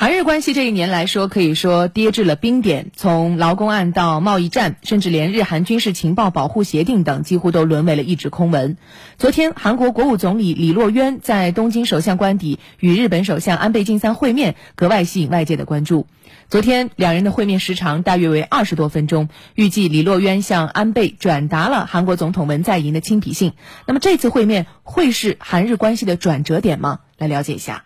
[0.00, 2.90] 韩日关系这一年来说，可以说跌至了冰点。
[2.96, 8.78] 从劳工案到贸易战，甚至连日韩军事情报保护协定等，几乎都沦为了一纸空文。
[9.18, 16.06] 昨天，韩国国务总理李洛渊在东京首相官邸与日本首相安倍晋三会面，格外吸引外界的关注。
[16.48, 19.28] 昨天，两人的会面时长大约为二十多分钟。
[19.54, 23.52] 预计李洛渊向安倍转达了韩国总统文在寅的亲笔信。
[23.84, 27.00] 那么，这次会面会是韩日关系的转折点吗？
[27.18, 27.84] 来了解一下。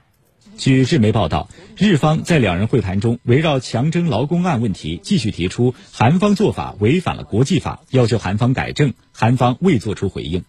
[0.56, 10.44] 据日媒报道，日方在两人会谈中围绕强征劳工案问题继续提出韩方做法违反了国际法，要求韩方改正，韩方未作出回应。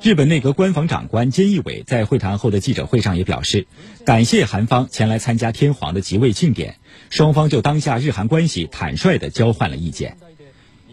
[0.00, 3.66] 日本内阁官房长官菅义伟在会谈后的记者会上也表示，
[4.06, 6.76] 感谢韩方前来参加天皇的即位庆典，
[7.10, 10.16] 双方就当下日韩关系坦率地交换了意见。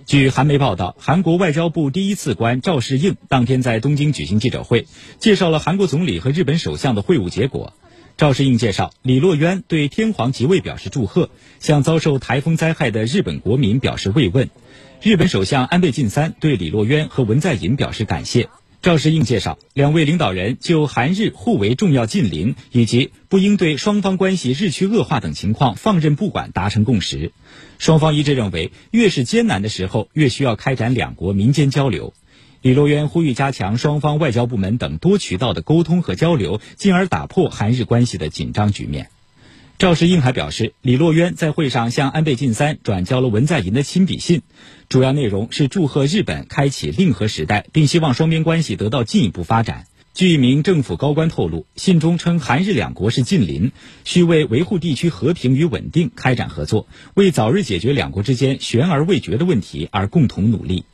[0.06, 4.88] 据韩媒报道，韩国外交部第一次官赵世应当天在东京举行记者会，
[5.20, 7.74] 介绍了韩国总理和日本首相的会晤结果。
[8.18, 14.50] 赵世应介绍，李洛渊对天皇即位表示祝贺，向遭受台风灾害的日本国民表示慰问。
[15.04, 18.50] 日本首相安倍晋三对李洛渊和文在寅表示感谢。
[18.82, 27.32] 赵世应介绍，两位领导人就韩日互为重要近邻以及不应对双方关系日趋恶化等情况放任不管达成共识。
[27.78, 32.16] 双方一致认为，越是艰难的时候，越需要开展两国民间交流。
[32.62, 39.10] 李洛渊呼吁加强双方外交部门等多渠道的沟通和交流，进而打破韩日关系的紧张局面。
[39.78, 44.42] 赵世应还表示，李洛渊在会上向安倍晋三转交了文在寅的亲笔信，
[44.90, 49.86] 主要内容是祝贺日本开启令和时代，并希望双边关系得到进一步发展。
[50.16, 53.72] 据一名政府高官透露，信中称韩日两国是近邻，
[54.04, 60.86] 需为维护地区和平与稳定开展合作，为早日解决两国之间悬而未决的问题而共同努力。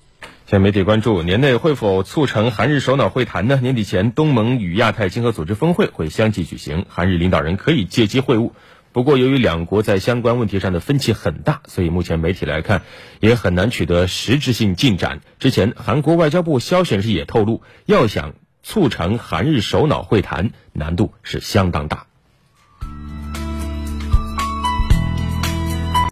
[0.45, 3.57] 现媒体关注年内会否促成韩日首脑会谈呢？
[3.61, 8.51] 年底前，东盟与亚太经合组织峰会会相继举行，韩日领导人可以借机会晤。
[8.91, 12.81] 不过，由于两国在相关问题上的分歧很大，所以目前媒体来看
[13.21, 15.21] 也很难取得实质性进展。
[15.39, 18.33] 之前，韩国外交部消息人士也透露，要想
[18.63, 22.07] 促成韩日首脑会谈，难度是相当大。